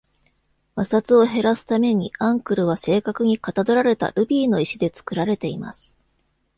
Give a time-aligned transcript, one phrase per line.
[0.75, 5.99] 摩擦を減らすために、アンクルは正確にかたどられたルビーの石で作られています。